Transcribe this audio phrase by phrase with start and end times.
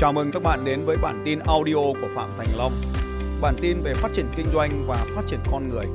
[0.00, 2.72] Chào mừng các bạn đến với bản tin audio của Phạm Thành Long.
[3.42, 5.86] Bản tin về phát triển kinh doanh và phát triển con người.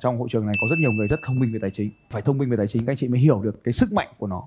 [0.00, 1.90] Trong hội trường này có rất nhiều người rất thông minh về tài chính.
[2.10, 4.08] Phải thông minh về tài chính các anh chị mới hiểu được cái sức mạnh
[4.18, 4.42] của nó.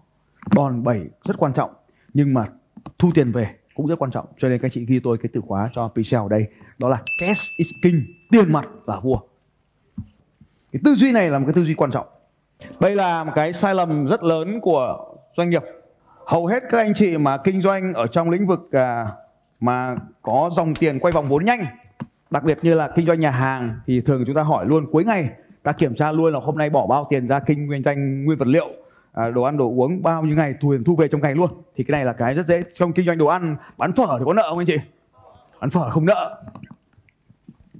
[0.56, 1.74] Đòn bẩy rất quan trọng
[2.14, 2.46] nhưng mà
[3.00, 4.26] thu tiền về cũng rất quan trọng.
[4.38, 6.46] Cho nên các anh chị ghi tôi cái từ khóa cho Pixel ở đây.
[6.78, 9.20] Đó là cash is king, tiền mặt là vua.
[10.72, 12.08] Cái tư duy này là một cái tư duy quan trọng.
[12.80, 15.64] Đây là một cái sai lầm rất lớn của doanh nghiệp
[16.28, 19.08] hầu hết các anh chị mà kinh doanh ở trong lĩnh vực à,
[19.60, 21.66] mà có dòng tiền quay vòng vốn nhanh
[22.30, 25.04] đặc biệt như là kinh doanh nhà hàng thì thường chúng ta hỏi luôn cuối
[25.04, 25.30] ngày
[25.64, 28.48] ta kiểm tra luôn là hôm nay bỏ bao tiền ra kinh doanh nguyên vật
[28.48, 28.68] liệu
[29.14, 31.50] à, đồ ăn đồ uống bao nhiêu ngày thu thu về trong ngày luôn.
[31.76, 34.26] Thì cái này là cái rất dễ trong kinh doanh đồ ăn bán phở thì
[34.26, 34.78] có nợ không anh chị?
[35.60, 36.44] Bán phở không nợ.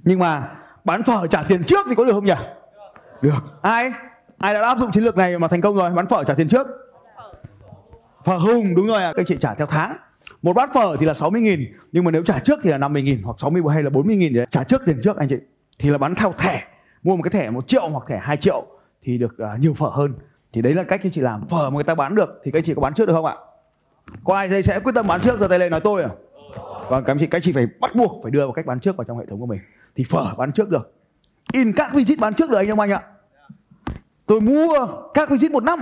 [0.04, 0.50] Nhưng mà
[0.84, 2.34] bán phở trả tiền trước thì có được không nhỉ?
[3.22, 3.60] Được.
[3.62, 3.92] Ai?
[4.38, 5.90] Ai đã áp dụng chiến lược này mà thành công rồi?
[5.90, 6.66] Bán phở trả tiền trước
[8.28, 9.12] phở hùng đúng rồi ạ.
[9.16, 9.96] Các chị trả theo tháng.
[10.42, 13.02] Một bát phở thì là 60 nghìn nhưng mà nếu trả trước thì là 50
[13.02, 15.36] nghìn hoặc 60 hay là 40 nghìn trả trước tiền trước anh chị
[15.78, 16.64] thì là bán theo thẻ.
[17.02, 18.66] Mua một cái thẻ một triệu hoặc thẻ 2 triệu
[19.02, 20.14] thì được uh, nhiều phở hơn.
[20.52, 21.48] Thì đấy là cách anh chị làm.
[21.48, 23.24] Phở mà người ta bán được thì các anh chị có bán trước được không
[23.24, 23.36] ạ?
[24.24, 26.10] Có ai đây sẽ quyết tâm bán trước giờ tay lên nói tôi à?
[26.90, 27.26] Vâng các anh chị.
[27.26, 29.26] Các anh chị phải bắt buộc phải đưa vào cách bán trước vào trong hệ
[29.26, 29.60] thống của mình.
[29.96, 30.92] Thì phở bán trước được.
[31.52, 33.02] In các visit bán trước được anh em anh ạ.
[34.26, 35.78] Tôi mua các visit một năm.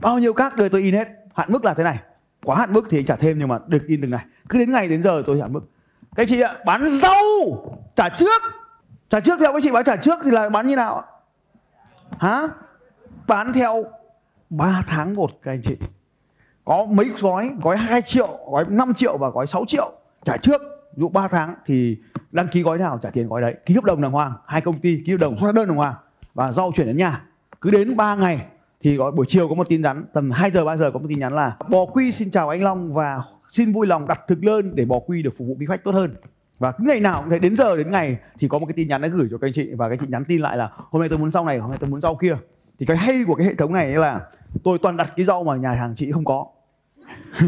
[0.00, 1.98] Bao nhiêu các đời tôi in hết hạn mức là thế này.
[2.44, 4.24] Quá hạn mức thì anh trả thêm nhưng mà được in từng ngày.
[4.48, 5.60] Cứ đến ngày đến giờ tôi hạn mức.
[6.16, 7.22] Các chị ạ, bán rau,
[7.96, 8.42] trả trước.
[9.10, 11.02] Trả trước theo các chị bán trả trước thì là bán như nào
[12.18, 12.48] hả?
[13.26, 13.84] Bán theo
[14.50, 15.76] 3 tháng một các anh chị.
[16.64, 17.50] Có mấy gói?
[17.62, 19.92] Gói 2 triệu, gói 5 triệu và gói 6 triệu.
[20.24, 20.62] Trả trước.
[20.96, 21.98] Dụ 3 tháng thì
[22.32, 23.54] đăng ký gói nào, trả tiền gói đấy.
[23.66, 25.94] Ký hợp đồng đàng hoàng, hai công ty ký hợp đồng xuất đơn đàng hoàng
[26.34, 27.22] và rau chuyển đến nhà.
[27.60, 28.46] Cứ đến 3 ngày
[28.82, 31.06] thì gọi buổi chiều có một tin nhắn, tầm 2 giờ 3 giờ có một
[31.08, 34.40] tin nhắn là, bò quy xin chào anh Long và xin vui lòng đặt thực
[34.40, 36.14] đơn để bò quy được phục vụ quý khách tốt hơn.
[36.58, 38.88] Và cứ ngày nào cũng thấy đến giờ, đến ngày thì có một cái tin
[38.88, 40.70] nhắn đã gửi cho các anh chị và các anh chị nhắn tin lại là,
[40.74, 42.36] hôm nay tôi muốn rau này, hôm nay tôi muốn rau kia.
[42.78, 44.20] Thì cái hay của cái hệ thống này là,
[44.64, 46.46] tôi toàn đặt cái rau mà nhà hàng chị không có.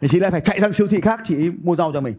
[0.00, 2.14] Thì chị lại phải chạy sang siêu thị khác, chị mua rau cho mình.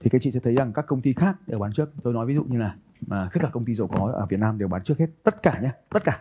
[0.00, 1.90] Thì các chị sẽ thấy rằng các công ty khác đều bán trước.
[2.02, 2.74] Tôi nói ví dụ như là
[3.06, 5.06] mà tất cả công ty giàu có ở Việt Nam đều bán trước hết.
[5.22, 6.20] Tất cả nhé tất cả.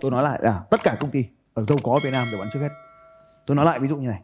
[0.00, 1.24] Tôi nói lại là, tất cả công ty
[1.58, 2.68] ở giàu có Việt Nam để bán trước hết.
[3.46, 4.22] Tôi nói lại ví dụ như này.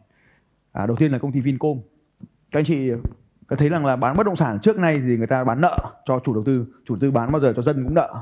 [0.71, 1.79] À, đầu tiên là công ty Vincom.
[2.51, 2.91] Các anh chị
[3.47, 5.77] có thấy rằng là bán bất động sản trước nay thì người ta bán nợ
[6.05, 8.15] cho chủ đầu tư chủ đầu tư bán bao giờ cho dân cũng nợ.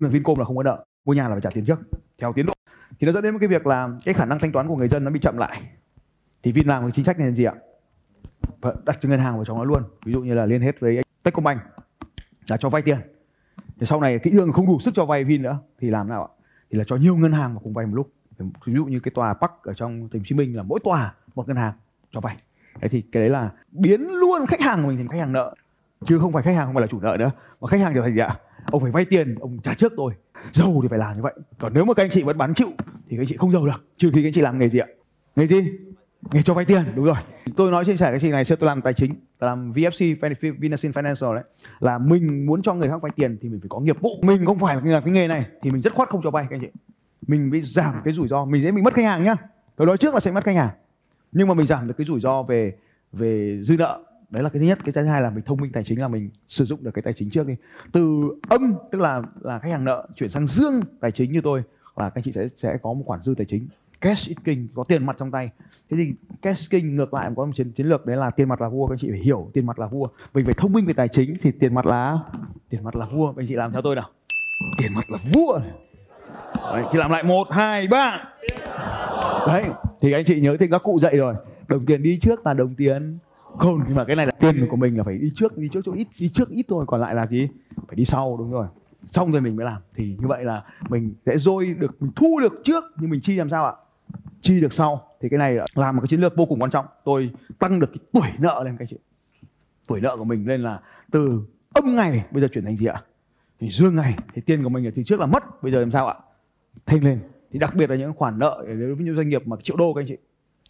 [0.00, 1.78] Thì Vincom là không có nợ mua nhà là phải trả tiền trước
[2.18, 2.52] theo tiến độ.
[3.00, 4.88] Thì nó dẫn đến một cái việc là cái khả năng thanh toán của người
[4.88, 5.60] dân nó bị chậm lại.
[6.42, 7.54] Thì Vin làm cái chính sách này là gì ạ?
[8.60, 9.82] Vâng, đặt cho ngân hàng vào trong nó luôn.
[10.04, 11.60] Ví dụ như là liên kết với Techcombank
[12.48, 12.98] là cho vay tiền.
[13.80, 16.24] Thì sau này kỹ thương không đủ sức cho vay Vin nữa thì làm nào
[16.24, 16.30] ạ?
[16.70, 19.12] Thì là cho nhiều ngân hàng mà cùng vay một lúc ví dụ như cái
[19.14, 21.72] tòa Park ở trong thành phố Hồ Chí Minh là mỗi tòa một ngân hàng
[22.12, 22.36] cho vay.
[22.80, 25.54] Thế thì cái đấy là biến luôn khách hàng của mình thành khách hàng nợ.
[26.04, 28.02] Chứ không phải khách hàng không phải là chủ nợ nữa, mà khách hàng trở
[28.02, 28.36] thành gì ạ?
[28.70, 30.12] Ông phải vay tiền, ông trả trước tôi
[30.52, 31.34] giàu thì phải làm như vậy.
[31.58, 32.68] Còn nếu mà các anh chị vẫn bán chịu,
[33.08, 33.84] thì các anh chị không giàu được.
[33.96, 34.86] Trừ khi các anh chị làm nghề gì ạ?
[35.36, 35.72] Nghề gì?
[36.32, 37.16] Nghề cho vay tiền, đúng rồi.
[37.56, 40.14] Tôi nói chia sẻ cái chị này xưa tôi làm tài chính, tôi làm VFC
[40.58, 41.44] Vinasin Financial đấy.
[41.80, 44.10] Là mình muốn cho người khác vay tiền thì mình phải có nghiệp vụ.
[44.22, 46.56] Mình không phải là cái nghề này, thì mình rất khoát không cho vay các
[46.56, 46.68] anh chị
[47.26, 48.44] mình bị giảm cái rủi ro.
[48.44, 49.34] Mình sẽ bị mất khách hàng nhá.
[49.76, 50.70] Tôi nói trước là sẽ mất khách hàng.
[51.32, 52.76] Nhưng mà mình giảm được cái rủi ro về
[53.12, 54.04] về dư nợ.
[54.30, 54.78] Đấy là cái thứ nhất.
[54.84, 57.02] Cái thứ hai là mình thông minh tài chính là mình sử dụng được cái
[57.02, 57.54] tài chính trước đi.
[57.92, 61.62] Từ âm tức là là khách hàng nợ chuyển sang dương tài chính như tôi
[61.96, 63.68] là các anh chị sẽ sẽ có một khoản dư tài chính.
[64.00, 65.50] Cash is king có tiền mặt trong tay.
[65.90, 68.60] Thế thì cash king ngược lại có một chiến chiến lược đấy là tiền mặt
[68.60, 68.86] là vua.
[68.86, 70.08] Các anh chị phải hiểu tiền mặt là vua.
[70.34, 72.18] Mình phải thông minh về tài chính thì tiền mặt là
[72.68, 73.32] tiền mặt là vua.
[73.32, 74.10] Các anh chị làm theo tôi nào.
[74.78, 75.60] Tiền mặt là vua
[76.54, 78.24] đấy, chị làm lại một hai ba.
[79.46, 79.64] Đấy
[80.00, 81.34] thì anh chị nhớ thì các cụ dạy rồi.
[81.68, 83.18] Đồng tiền đi trước là đồng tiền.
[83.58, 85.80] Không nhưng mà cái này là tiền của mình là phải đi trước đi trước
[85.84, 86.84] chỗ ít đi trước ít thôi.
[86.88, 87.48] Còn lại là gì?
[87.86, 88.66] Phải đi sau đúng rồi.
[89.10, 89.82] Xong rồi mình mới làm.
[89.94, 93.36] Thì như vậy là mình sẽ dôi được mình thu được trước nhưng mình chi
[93.36, 93.72] làm sao ạ?
[94.40, 95.02] Chi được sau.
[95.20, 96.86] Thì cái này là một cái chiến lược vô cùng quan trọng.
[97.04, 98.96] Tôi tăng được cái tuổi nợ lên các chị.
[99.86, 100.80] Tuổi nợ của mình lên là
[101.10, 101.40] từ
[101.74, 103.02] âm ngày bây giờ chuyển thành gì ạ?
[103.60, 104.14] Thì dương ngày.
[104.34, 106.14] Thì tiền của mình thì trước là mất bây giờ làm sao ạ?
[106.86, 107.20] Thêm lên.
[107.52, 109.94] Thì đặc biệt là những khoản nợ đối với những doanh nghiệp mà triệu đô
[109.94, 110.16] các anh chị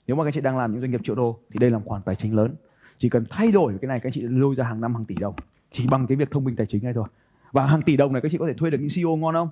[0.09, 1.79] nếu mà các anh chị đang làm những doanh nghiệp triệu đô thì đây là
[1.79, 2.55] một khoản tài chính lớn.
[2.99, 5.15] Chỉ cần thay đổi cái này các anh chị lôi ra hàng năm hàng tỷ
[5.15, 5.35] đồng
[5.73, 7.09] chỉ bằng cái việc thông minh tài chính này thôi.
[7.53, 9.49] Và hàng tỷ đồng này các chị có thể thuê được những CEO ngon không?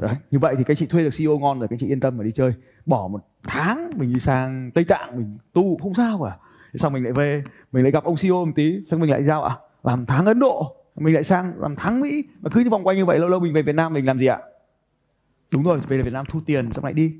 [0.00, 2.18] Đấy, như vậy thì các chị thuê được CEO ngon rồi các chị yên tâm
[2.18, 2.52] mà đi chơi.
[2.86, 6.36] Bỏ một tháng mình đi sang Tây Tạng mình tu không sao cả.
[6.74, 7.42] Sau mình lại về
[7.72, 10.26] mình lại gặp ông CEO một tí xong mình lại giao ạ à, làm tháng
[10.26, 12.24] Ấn Độ mình lại sang làm tháng Mỹ.
[12.40, 14.18] Mà cứ như vòng quanh như vậy lâu lâu mình về Việt Nam mình làm
[14.18, 14.38] gì ạ?
[15.52, 17.12] Đúng rồi về Việt Nam thu tiền xong lại đi.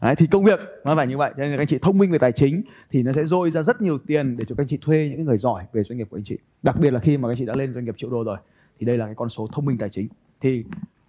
[0.00, 1.32] Đấy, thì công việc nó phải như vậy.
[1.36, 3.50] Cho nên là các anh chị thông minh về tài chính thì nó sẽ dôi
[3.50, 5.98] ra rất nhiều tiền để cho các anh chị thuê những người giỏi về doanh
[5.98, 6.38] nghiệp của anh chị.
[6.62, 8.38] Đặc biệt là khi mà các anh chị đã lên doanh nghiệp triệu đô rồi
[8.78, 10.08] thì đây là cái con số thông minh tài chính.
[10.40, 10.64] Thì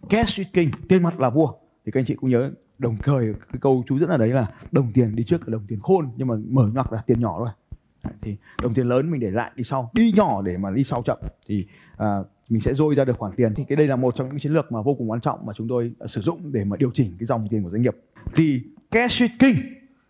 [0.09, 1.53] cash is king tiền mặt là vua.
[1.85, 4.51] Thì các anh chị cũng nhớ đồng thời cái câu chú dẫn ở đấy là
[4.71, 7.35] đồng tiền đi trước là đồng tiền khôn nhưng mà mở ngoặc là tiền nhỏ
[7.39, 7.49] thôi.
[8.03, 9.89] Đấy, thì đồng tiền lớn mình để lại đi sau.
[9.93, 11.17] Đi nhỏ để mà đi sau chậm.
[11.47, 11.67] Thì
[11.97, 12.17] à,
[12.49, 13.53] mình sẽ dôi ra được khoản tiền.
[13.55, 15.53] Thì cái đây là một trong những chiến lược mà vô cùng quan trọng mà
[15.53, 17.95] chúng tôi sử dụng để mà điều chỉnh cái dòng tiền của doanh nghiệp.
[18.35, 18.61] Thì
[18.91, 19.55] cash is king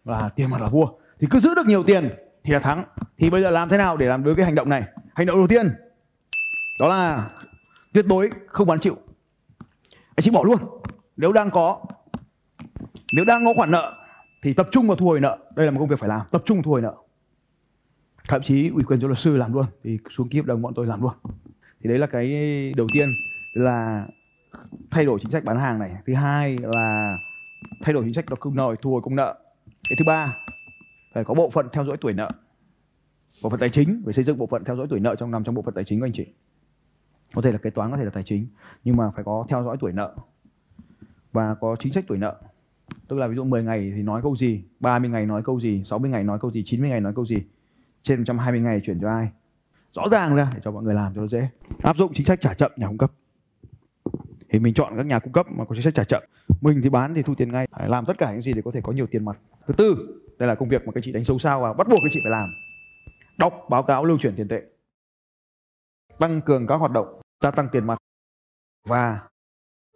[0.06, 0.88] là tiền mặt là vua.
[1.20, 2.10] Thì cứ giữ được nhiều tiền
[2.44, 2.84] thì là thắng.
[3.18, 4.84] Thì bây giờ làm thế nào để làm đối với hành động này?
[5.14, 5.68] Hành động đầu tiên
[6.80, 7.30] đó là
[7.94, 8.98] tuyệt đối không bán chịu.
[10.16, 10.58] Anh chị bỏ luôn.
[11.18, 11.86] Nếu đang có
[13.16, 13.94] nếu đang có khoản nợ
[14.44, 15.38] thì tập trung vào thu hồi nợ.
[15.56, 16.22] Đây là một công việc phải làm.
[16.32, 16.96] Tập trung thu hồi nợ
[18.30, 20.74] thậm chí ủy quyền cho luật sư làm luôn, thì xuống ký hợp đồng bọn
[20.76, 21.14] tôi làm luôn.
[21.82, 22.28] Thì đấy là cái
[22.78, 23.10] đầu tiên,
[23.54, 24.08] là
[24.92, 25.96] thay đổi chính sách bán hàng này.
[26.06, 27.18] Thứ hai là
[27.82, 29.40] thay đổi chính sách đọc công nợ, thu hồi công nợ.
[29.66, 30.38] Cái thứ ba,
[31.14, 32.30] phải có bộ phận theo dõi tuổi nợ.
[33.42, 35.44] Bộ phận tài chính, phải xây dựng bộ phận theo dõi tuổi nợ trong nằm
[35.44, 36.26] trong bộ phận tài chính của anh chị.
[37.34, 38.48] Có thể là kế toán, có thể là tài chính,
[38.84, 40.16] nhưng mà phải có theo dõi tuổi nợ.
[41.32, 42.36] Và có chính sách tuổi nợ.
[43.08, 45.84] Tức là ví dụ 10 ngày thì nói câu gì 30 ngày nói câu gì
[45.86, 47.38] 60 ngày nói câu gì 90 ngày nói câu gì
[48.04, 49.30] trên 120 ngày chuyển cho ai?
[49.96, 51.50] Rõ ràng ra, để cho mọi người làm cho nó dễ.
[51.84, 53.12] Áp dụng chính sách trả chậm nhà cung cấp.
[54.50, 56.24] Thì mình chọn các nhà cung cấp mà có chính sách trả chậm.
[56.62, 57.68] Mình thì bán thì thu tiền ngay.
[57.72, 59.38] Phải làm tất cả những gì để có thể có nhiều tiền mặt.
[59.68, 62.00] Thứ tư, đây là công việc mà các chị đánh dấu sao và bắt buộc
[62.04, 62.50] các chị phải làm.
[63.38, 64.62] Đọc, báo cáo, lưu chuyển tiền tệ.
[66.20, 67.98] Tăng cường các hoạt động, gia tăng tiền mặt.
[68.88, 69.20] Và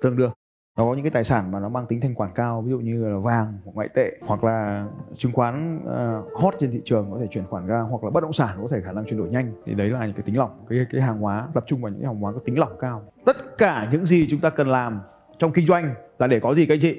[0.01, 0.31] tương đương
[0.77, 2.79] nó có những cái tài sản mà nó mang tính thanh khoản cao ví dụ
[2.79, 4.85] như là vàng hoặc ngoại tệ hoặc là
[5.17, 8.23] chứng khoán uh, hot trên thị trường có thể chuyển khoản ra hoặc là bất
[8.23, 9.51] động sản có thể khả năng chuyển đổi nhanh.
[9.65, 12.01] Thì đấy là những cái tính lỏng cái cái hàng hóa tập trung vào những
[12.01, 13.03] cái hàng hóa có tính lỏng cao.
[13.25, 15.01] Tất cả những gì chúng ta cần làm
[15.39, 16.97] trong kinh doanh là để có gì các anh chị?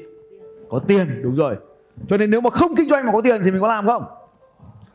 [0.70, 1.56] Có tiền đúng rồi.
[2.08, 4.04] Cho nên nếu mà không kinh doanh mà có tiền thì mình có làm không?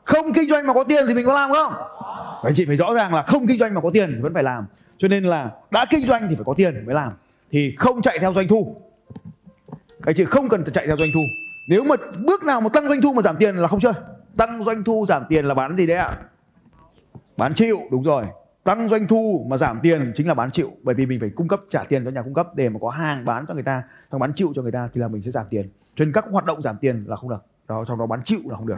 [0.03, 1.73] Không kinh doanh mà có tiền thì mình có làm không?
[2.43, 4.33] Các anh chị phải rõ ràng là không kinh doanh mà có tiền thì vẫn
[4.33, 4.65] phải làm.
[4.97, 7.13] Cho nên là đã kinh doanh thì phải có tiền mới làm
[7.53, 8.75] thì không chạy theo doanh thu.
[10.03, 11.21] Cái chữ chị không cần chạy theo doanh thu.
[11.69, 11.95] Nếu mà
[12.25, 13.93] bước nào mà tăng doanh thu mà giảm tiền là không chơi.
[14.37, 16.17] Tăng doanh thu giảm tiền là bán gì đấy ạ?
[17.37, 18.25] Bán chịu, đúng rồi.
[18.63, 20.71] Tăng doanh thu mà giảm tiền chính là bán chịu.
[20.83, 22.89] Bởi vì mình phải cung cấp, trả tiền cho nhà cung cấp để mà có
[22.89, 23.83] hàng bán cho người ta.
[24.11, 25.69] Xong bán chịu cho người ta thì là mình sẽ giảm tiền.
[25.95, 27.45] Cho nên các hoạt động giảm tiền là không được.
[27.67, 28.77] Đó trong đó bán chịu là không được.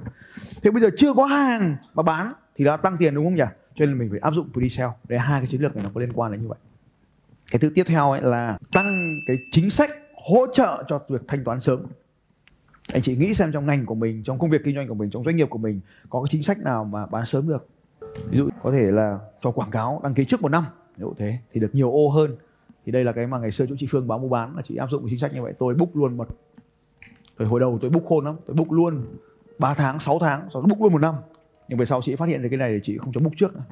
[0.63, 3.43] Thế bây giờ chưa có hàng mà bán thì đã tăng tiền đúng không nhỉ?
[3.75, 4.91] Cho nên mình phải áp dụng pre-sale.
[5.07, 6.57] Để hai cái chiến lược này nó có liên quan đến như vậy
[7.51, 9.89] cái thứ tiếp theo ấy là tăng cái chính sách
[10.29, 11.85] hỗ trợ cho việc thanh toán sớm.
[12.93, 15.09] Anh chị nghĩ xem trong ngành của mình, trong công việc kinh doanh của mình,
[15.09, 17.67] trong doanh nghiệp của mình có cái chính sách nào mà bán sớm được?
[18.29, 20.65] Ví dụ có thể là cho quảng cáo đăng ký trước một năm
[20.97, 22.35] ví dụ thế thì được nhiều ô hơn.
[22.85, 24.75] Thì đây là cái mà ngày xưa chỗ chị Phương báo mua bán, là chị
[24.75, 25.53] áp dụng cái chính sách như vậy.
[25.59, 26.27] Tôi book luôn một,
[27.37, 29.05] tôi hồi đầu tôi book khôn lắm, tôi book luôn
[29.59, 31.15] 3 tháng 6 tháng rồi book luôn một năm.
[31.67, 33.55] Nhưng về sau chị phát hiện được cái này thì chị không cho book trước
[33.55, 33.63] nữa.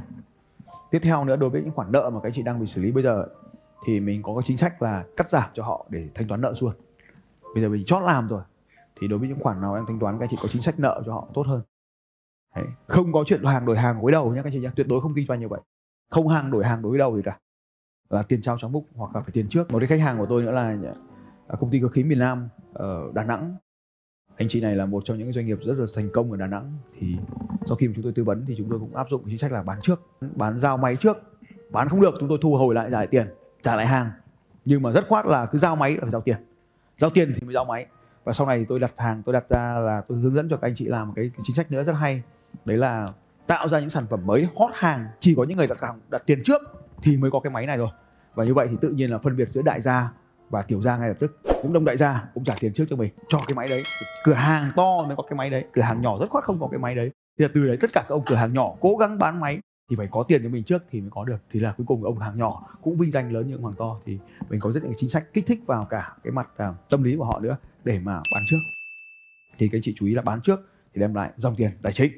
[0.91, 2.91] Tiếp theo nữa, đối với những khoản nợ mà các chị đang bị xử lý
[2.91, 3.25] bây giờ
[3.85, 6.53] thì mình có cái chính sách là cắt giảm cho họ để thanh toán nợ
[6.62, 6.74] luôn
[7.53, 8.41] bây giờ mình chót làm rồi,
[9.01, 10.80] thì đối với những khoản nào em thanh toán, các anh chị có chính sách
[10.80, 11.62] nợ cho họ tốt hơn.
[12.56, 12.65] Đấy.
[12.88, 15.01] không có chuyện hàng đổi hàng gối đầu nhé các anh chị nhé tuyệt đối
[15.01, 15.62] không kinh doanh như vậy.
[16.09, 17.39] Không hàng đổi hàng đối đầu gì cả.
[18.09, 19.71] Là tiền trao trong búc hoặc là phải tiền trước.
[19.71, 20.77] Một cái khách hàng của tôi nữa là
[21.47, 23.56] à, công ty cơ khí miền Nam, ở Đà Nẵng.
[24.35, 26.47] Anh chị này là một trong những doanh nghiệp rất là thành công ở Đà
[26.47, 26.71] Nẵng.
[26.99, 27.18] Thì
[27.66, 29.52] sau khi mà chúng tôi tư vấn thì chúng tôi cũng áp dụng chính sách
[29.52, 30.02] là bán trước,
[30.35, 31.18] bán giao máy trước.
[31.71, 33.28] Bán không được, chúng tôi thu hồi lại, giải tiền
[33.63, 34.11] trả lại hàng.
[34.65, 36.37] Nhưng mà rất khoát là cứ giao máy là phải giao tiền.
[36.97, 37.85] Giao tiền thì mới giao máy.
[38.23, 40.57] Và sau này thì tôi đặt hàng, tôi đặt ra là tôi hướng dẫn cho
[40.57, 42.23] các anh chị làm một cái chính sách nữa rất hay.
[42.65, 43.07] Đấy là
[43.47, 45.07] tạo ra những sản phẩm mới, hot hàng.
[45.19, 46.61] Chỉ có những người đặt hàng, đặt tiền trước
[47.01, 47.89] thì mới có cái máy này rồi.
[48.35, 50.11] Và như vậy thì tự nhiên là phân biệt giữa đại gia
[50.49, 51.39] và tiểu gia ngay lập tức.
[51.61, 53.13] Cũng đông đại gia, cũng trả tiền trước cho mình.
[53.29, 53.83] Cho cái máy đấy.
[54.23, 55.65] Cửa hàng to mới có cái máy đấy.
[55.73, 57.11] Cửa hàng nhỏ rất khoát không có cái máy đấy.
[57.39, 59.59] Thì từ đấy tất cả các ông cửa hàng nhỏ cố gắng bán máy
[59.90, 61.37] thì phải có tiền cho mình trước thì mới có được.
[61.52, 63.99] Thì là cuối cùng ông hàng nhỏ cũng vinh danh lớn như ông hàng to.
[64.06, 64.18] Thì
[64.49, 67.16] mình có rất nhiều chính sách kích thích vào cả cái mặt uh, tâm lý
[67.18, 68.59] của họ nữa để mà bán trước.
[69.57, 70.59] Thì các chị chú ý là bán trước
[70.94, 72.11] thì đem lại dòng tiền tài chính.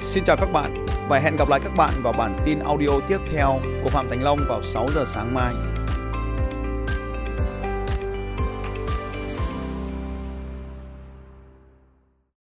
[0.00, 3.18] Xin chào các bạn và hẹn gặp lại các bạn vào bản tin audio tiếp
[3.32, 3.48] theo
[3.84, 5.54] của Phạm Thành Long vào 6 giờ sáng mai.